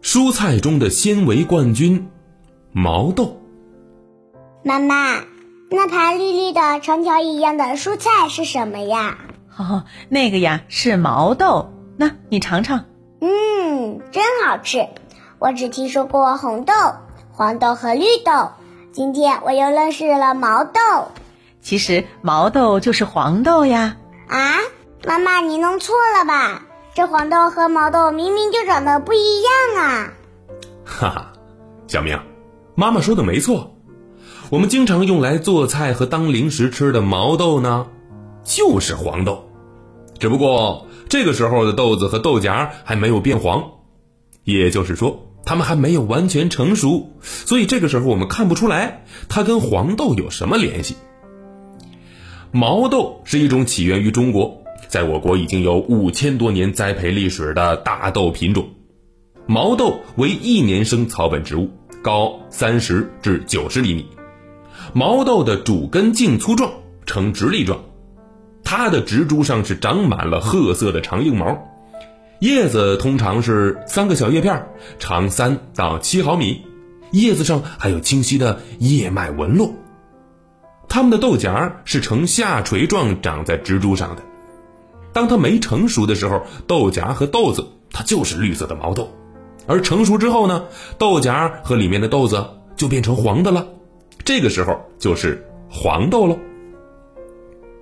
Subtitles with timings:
[0.00, 2.08] 蔬菜中的纤维冠军——
[2.72, 3.40] 毛豆。
[4.64, 5.20] 妈妈，
[5.70, 9.18] 那盘绿绿的长条一样的蔬菜是什么呀？
[9.56, 11.72] 哦，那个呀是毛豆。
[11.96, 12.84] 那你尝尝。
[13.20, 14.88] 嗯，真好吃。
[15.38, 16.72] 我只听说过红豆、
[17.32, 18.50] 黄豆和绿豆，
[18.92, 20.80] 今天我又认识了毛豆。
[21.60, 23.96] 其实毛豆就是黄豆呀。
[24.28, 24.56] 啊，
[25.12, 26.62] 妈妈，你弄错了吧？
[26.94, 30.12] 这黄豆和毛豆明明就长得不一样啊！
[30.86, 31.32] 哈哈，
[31.86, 32.18] 小明，
[32.74, 33.76] 妈妈说的没错，
[34.48, 37.88] 我们经常用来做菜和当零食吃的毛豆呢，
[38.42, 39.50] 就是黄豆，
[40.18, 43.62] 只不过这个时候的豆子和豆荚还没有变黄，
[44.44, 50.96] 也就是说，它们还没有完全成熟，所以这个时候我们看不出来它跟黄豆有什么联系。
[52.50, 54.61] 毛豆是一种起源于中国。
[54.88, 58.68] 在我国已经有五千多年栽培历史的大豆品种，
[59.46, 61.70] 毛豆为一年生草本植物，
[62.02, 64.06] 高三十至九十厘米。
[64.92, 66.70] 毛豆的主根茎粗壮，
[67.06, 67.80] 呈直立状，
[68.64, 71.58] 它的植株上是长满了褐色的长硬毛，
[72.40, 74.66] 叶子通常是三个小叶片，
[74.98, 76.60] 长三到七毫米，
[77.12, 79.72] 叶子上还有清晰的叶脉纹络。
[80.88, 84.22] 它们的豆荚是呈下垂状长在植株上的。
[85.12, 89.10] 当它没成熟的时候，豆荚和豆子它就是绿色的毛豆，
[89.66, 90.64] 而成熟之后呢，
[90.98, 92.44] 豆荚和里面的豆子
[92.76, 93.66] 就变成黄的了，
[94.24, 96.38] 这个时候就是黄豆喽。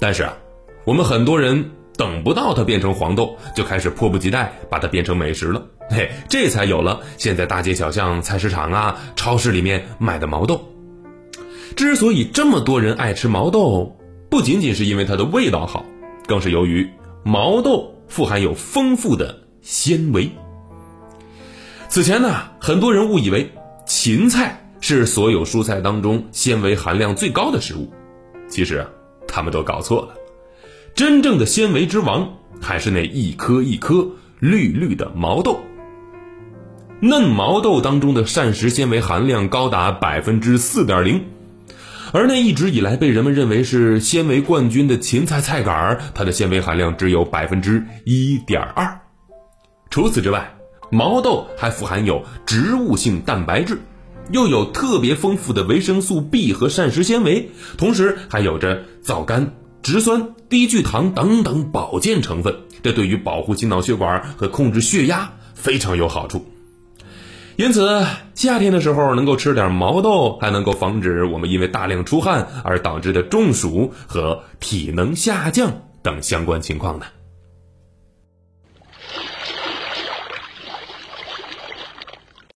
[0.00, 0.36] 但是啊，
[0.84, 10.60] 我们很多人等不到它变成黄豆，就开始迫不及待把它变成美食了，嘿，这才有了现在大街小巷、菜市场啊、超市里面卖的毛豆。
[11.76, 13.96] 之所以这么多人爱吃毛豆，
[14.28, 15.84] 不仅仅是因为它的味道好，
[16.26, 16.90] 更是由于。
[17.22, 20.30] 毛豆富含有丰富的纤维。
[21.88, 23.52] 此前呢，很多人误以为
[23.86, 27.92] 芹菜是所有蔬菜当中纤维含量最高的食物，
[28.48, 28.88] 其实啊
[29.28, 30.14] 他们都搞错了。
[30.94, 34.06] 真正的纤维之王还是那一颗一颗
[34.38, 35.60] 绿绿的毛豆。
[37.00, 41.24] 嫩毛豆当中的膳食纤维含量高达百分之四点零。
[42.12, 49.00] 而那一直以来被人们认为是纤维冠军的芹菜菜杆儿，它的纤维含量只有百分之一点二。
[49.88, 50.54] 除此之外，
[50.90, 53.80] 毛豆还富含有植物性蛋白质，
[54.30, 59.50] 又有特别丰富的维生素 B 和膳食纤维，同时还有着皂苷、
[59.82, 66.44] 植酸、低聚糖等等保健成分，这对于保护心脑血管和控制血压非常有好处。
[67.56, 68.04] 因此，
[68.34, 75.70] 夏天的时候能够吃点毛豆，还能够防止我们因为大量出汗而导致的中暑和体能下降
[76.02, 77.06] 等相关情况呢。